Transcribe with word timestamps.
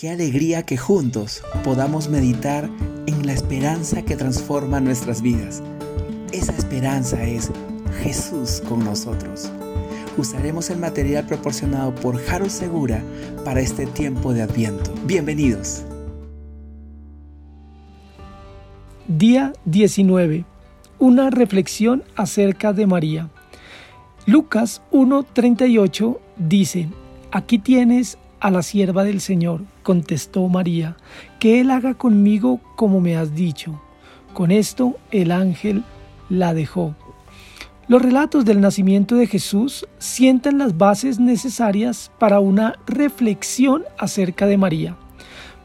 Qué 0.00 0.08
alegría 0.08 0.62
que 0.62 0.78
juntos 0.78 1.42
podamos 1.62 2.08
meditar 2.08 2.70
en 3.06 3.26
la 3.26 3.34
esperanza 3.34 4.00
que 4.00 4.16
transforma 4.16 4.80
nuestras 4.80 5.20
vidas. 5.20 5.62
Esa 6.32 6.56
esperanza 6.56 7.22
es 7.22 7.50
Jesús 8.02 8.62
con 8.66 8.82
nosotros. 8.82 9.52
Usaremos 10.16 10.70
el 10.70 10.78
material 10.78 11.26
proporcionado 11.26 11.94
por 11.94 12.16
Jaro 12.16 12.48
Segura 12.48 13.02
para 13.44 13.60
este 13.60 13.84
tiempo 13.84 14.32
de 14.32 14.40
Adviento. 14.40 14.90
Bienvenidos. 15.04 15.84
Día 19.06 19.52
19. 19.66 20.46
Una 20.98 21.28
reflexión 21.28 22.04
acerca 22.16 22.72
de 22.72 22.86
María. 22.86 23.28
Lucas 24.24 24.80
1:38 24.92 26.18
dice, 26.38 26.88
Aquí 27.32 27.58
tienes 27.58 28.16
a 28.40 28.50
la 28.50 28.62
sierva 28.62 29.04
del 29.04 29.20
Señor, 29.20 29.62
contestó 29.82 30.48
María, 30.48 30.96
que 31.38 31.60
Él 31.60 31.70
haga 31.70 31.94
conmigo 31.94 32.60
como 32.76 33.00
me 33.00 33.16
has 33.16 33.34
dicho. 33.34 33.80
Con 34.32 34.50
esto 34.50 34.96
el 35.10 35.32
ángel 35.32 35.84
la 36.28 36.54
dejó. 36.54 36.94
Los 37.88 38.02
relatos 38.02 38.44
del 38.44 38.60
nacimiento 38.60 39.16
de 39.16 39.26
Jesús 39.26 39.86
sientan 39.98 40.58
las 40.58 40.78
bases 40.78 41.18
necesarias 41.18 42.12
para 42.18 42.38
una 42.38 42.76
reflexión 42.86 43.82
acerca 43.98 44.46
de 44.46 44.56
María. 44.56 44.96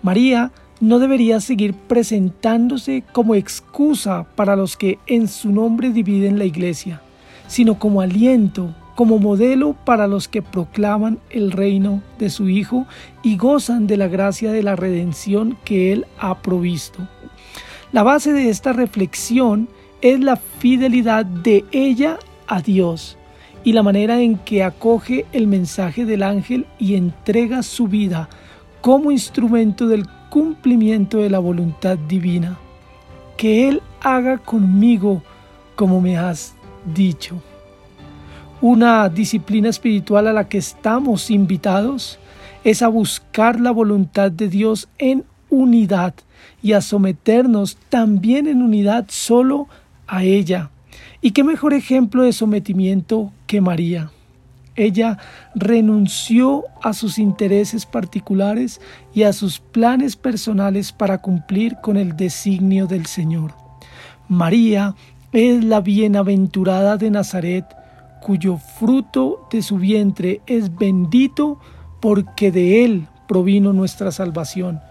María 0.01 0.51
no 0.79 0.99
debería 0.99 1.39
seguir 1.39 1.73
presentándose 1.73 3.03
como 3.11 3.35
excusa 3.35 4.25
para 4.35 4.55
los 4.55 4.75
que 4.75 4.97
en 5.07 5.27
su 5.27 5.51
nombre 5.51 5.91
dividen 5.91 6.39
la 6.39 6.45
iglesia, 6.45 7.01
sino 7.47 7.77
como 7.77 8.01
aliento, 8.01 8.73
como 8.95 9.19
modelo 9.19 9.75
para 9.85 10.07
los 10.07 10.27
que 10.27 10.41
proclaman 10.41 11.19
el 11.29 11.51
reino 11.51 12.01
de 12.17 12.29
su 12.29 12.49
Hijo 12.49 12.87
y 13.23 13.37
gozan 13.37 13.87
de 13.87 13.97
la 13.97 14.07
gracia 14.07 14.51
de 14.51 14.63
la 14.63 14.75
redención 14.75 15.57
que 15.65 15.91
Él 15.91 16.05
ha 16.17 16.41
provisto. 16.41 17.07
La 17.91 18.03
base 18.03 18.33
de 18.33 18.49
esta 18.49 18.73
reflexión 18.73 19.67
es 20.01 20.19
la 20.19 20.37
fidelidad 20.37 21.25
de 21.25 21.65
ella 21.71 22.19
a 22.47 22.61
Dios 22.61 23.17
y 23.63 23.73
la 23.73 23.83
manera 23.83 24.21
en 24.21 24.37
que 24.37 24.63
acoge 24.63 25.25
el 25.31 25.47
mensaje 25.47 26.05
del 26.05 26.23
ángel 26.23 26.65
y 26.77 26.95
entrega 26.95 27.63
su 27.63 27.87
vida 27.87 28.29
como 28.81 29.11
instrumento 29.11 29.87
del 29.87 30.07
cumplimiento 30.29 31.17
de 31.17 31.29
la 31.29 31.39
voluntad 31.39 31.97
divina. 31.97 32.57
Que 33.37 33.67
Él 33.67 33.81
haga 34.01 34.37
conmigo 34.37 35.23
como 35.75 35.99
me 35.99 36.17
has 36.17 36.53
dicho. 36.93 37.41
Una 38.61 39.09
disciplina 39.09 39.69
espiritual 39.69 40.27
a 40.27 40.33
la 40.33 40.47
que 40.47 40.57
estamos 40.57 41.29
invitados 41.29 42.19
es 42.63 42.81
a 42.81 42.87
buscar 42.87 43.59
la 43.59 43.71
voluntad 43.71 44.31
de 44.31 44.47
Dios 44.47 44.87
en 44.97 45.25
unidad 45.49 46.13
y 46.61 46.73
a 46.73 46.81
someternos 46.81 47.77
también 47.89 48.47
en 48.47 48.61
unidad 48.61 49.05
solo 49.09 49.67
a 50.07 50.23
ella. 50.23 50.71
¿Y 51.21 51.31
qué 51.31 51.43
mejor 51.43 51.73
ejemplo 51.73 52.23
de 52.23 52.33
sometimiento 52.33 53.31
que 53.45 53.61
María? 53.61 54.11
Ella 54.75 55.17
renunció 55.53 56.63
a 56.81 56.93
sus 56.93 57.17
intereses 57.17 57.85
particulares 57.85 58.81
y 59.13 59.23
a 59.23 59.33
sus 59.33 59.59
planes 59.59 60.15
personales 60.15 60.91
para 60.91 61.19
cumplir 61.19 61.77
con 61.81 61.97
el 61.97 62.17
designio 62.17 62.87
del 62.87 63.05
Señor. 63.05 63.53
María 64.27 64.95
es 65.31 65.63
la 65.63 65.81
bienaventurada 65.81 66.97
de 66.97 67.09
Nazaret, 67.11 67.65
cuyo 68.21 68.57
fruto 68.57 69.47
de 69.51 69.61
su 69.61 69.77
vientre 69.77 70.41
es 70.47 70.75
bendito 70.75 71.59
porque 71.99 72.51
de 72.51 72.83
él 72.83 73.07
provino 73.27 73.73
nuestra 73.73 74.11
salvación. 74.11 74.81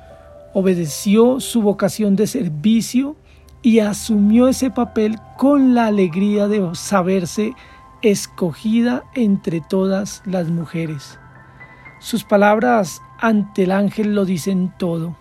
Obedeció 0.52 1.40
su 1.40 1.62
vocación 1.62 2.16
de 2.16 2.26
servicio 2.26 3.16
y 3.62 3.80
asumió 3.80 4.48
ese 4.48 4.70
papel 4.70 5.18
con 5.36 5.74
la 5.74 5.86
alegría 5.86 6.48
de 6.48 6.70
saberse 6.74 7.54
escogida 8.02 9.04
entre 9.14 9.60
todas 9.60 10.22
las 10.26 10.48
mujeres. 10.48 11.18
Sus 11.98 12.22
palabras 12.24 13.00
ante 13.18 13.62
el 13.62 13.72
ángel 13.72 14.14
lo 14.14 14.24
dicen 14.24 14.72
todo. 14.78 15.16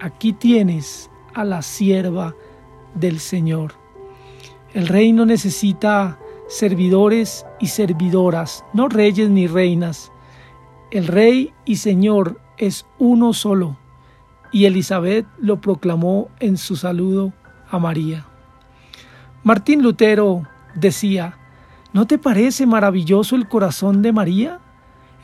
Aquí 0.00 0.32
tienes 0.32 1.10
a 1.34 1.44
la 1.44 1.62
sierva 1.62 2.34
del 2.94 3.18
Señor. 3.18 3.72
El 4.74 4.88
reino 4.88 5.24
necesita 5.24 6.18
servidores 6.52 7.46
y 7.60 7.68
servidoras, 7.68 8.62
no 8.74 8.88
reyes 8.88 9.30
ni 9.30 9.46
reinas. 9.46 10.12
El 10.90 11.06
rey 11.06 11.54
y 11.64 11.76
señor 11.76 12.42
es 12.58 12.84
uno 12.98 13.32
solo, 13.32 13.78
y 14.52 14.66
Elizabeth 14.66 15.26
lo 15.38 15.62
proclamó 15.62 16.28
en 16.40 16.58
su 16.58 16.76
saludo 16.76 17.32
a 17.70 17.78
María. 17.78 18.26
Martín 19.42 19.82
Lutero 19.82 20.42
decía, 20.74 21.38
¿no 21.94 22.06
te 22.06 22.18
parece 22.18 22.66
maravilloso 22.66 23.34
el 23.34 23.48
corazón 23.48 24.02
de 24.02 24.12
María? 24.12 24.60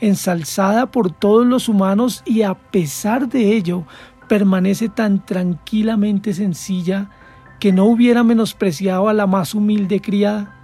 Ensalzada 0.01 0.87
por 0.87 1.11
todos 1.11 1.45
los 1.45 1.69
humanos 1.69 2.23
y 2.25 2.41
a 2.41 2.55
pesar 2.55 3.29
de 3.29 3.55
ello 3.55 3.83
permanece 4.27 4.89
tan 4.89 5.23
tranquilamente 5.23 6.33
sencilla 6.33 7.11
que 7.59 7.71
no 7.71 7.85
hubiera 7.85 8.23
menospreciado 8.23 9.09
a 9.09 9.13
la 9.13 9.27
más 9.27 9.53
humilde 9.53 10.01
criada. 10.01 10.58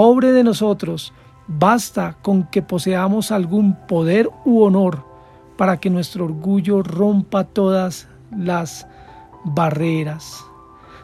Pobre 0.00 0.32
de 0.32 0.42
nosotros, 0.44 1.12
basta 1.46 2.16
con 2.22 2.44
que 2.44 2.62
poseamos 2.62 3.30
algún 3.30 3.76
poder 3.86 4.30
u 4.46 4.62
honor 4.62 5.04
para 5.58 5.78
que 5.78 5.90
nuestro 5.90 6.24
orgullo 6.24 6.82
rompa 6.82 7.44
todas 7.44 8.08
las 8.34 8.86
barreras. 9.44 10.42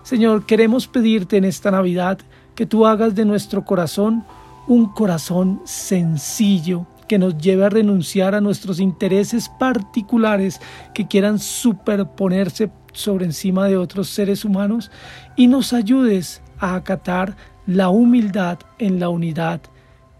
Señor, 0.02 0.46
queremos 0.46 0.86
pedirte 0.86 1.36
en 1.36 1.44
esta 1.44 1.70
Navidad 1.70 2.20
que 2.54 2.64
tú 2.64 2.86
hagas 2.86 3.14
de 3.14 3.26
nuestro 3.26 3.66
corazón 3.66 4.24
un 4.66 4.86
corazón 4.86 5.60
sencillo, 5.66 6.86
que 7.06 7.18
nos 7.18 7.36
lleve 7.36 7.66
a 7.66 7.68
renunciar 7.68 8.34
a 8.34 8.40
nuestros 8.40 8.80
intereses 8.80 9.50
particulares 9.58 10.58
que 10.94 11.06
quieran 11.06 11.38
superponerse 11.38 12.70
sobre 12.94 13.26
encima 13.26 13.66
de 13.66 13.76
otros 13.76 14.08
seres 14.08 14.42
humanos 14.42 14.90
y 15.36 15.48
nos 15.48 15.74
ayudes 15.74 16.40
a 16.58 16.76
acatar 16.76 17.36
la 17.66 17.88
humildad 17.88 18.58
en 18.78 19.00
la 19.00 19.08
unidad 19.08 19.60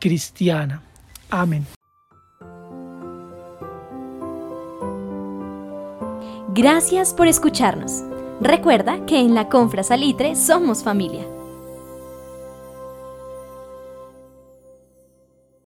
cristiana. 0.01 0.83
Amén. 1.31 1.67
Gracias 6.55 7.13
por 7.13 7.29
escucharnos. 7.29 8.03
Recuerda 8.41 9.05
que 9.07 9.21
en 9.21 9.35
la 9.35 9.49
Confra 9.49 9.83
Salitre 9.83 10.37
somos 10.37 10.83
familia. 10.83 11.36